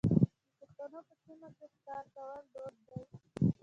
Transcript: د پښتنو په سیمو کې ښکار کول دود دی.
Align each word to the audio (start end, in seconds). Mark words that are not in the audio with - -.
د 0.01 0.03
پښتنو 0.69 0.99
په 1.07 1.13
سیمو 1.23 1.49
کې 1.57 1.65
ښکار 1.73 2.03
کول 2.15 2.43
دود 2.53 2.75
دی. 2.87 3.01